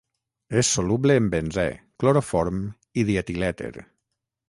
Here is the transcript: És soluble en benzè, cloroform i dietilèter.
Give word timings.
És 0.61 0.71
soluble 0.77 1.17
en 1.21 1.27
benzè, 1.35 1.67
cloroform 2.03 2.67
i 3.03 3.09
dietilèter. 3.13 3.73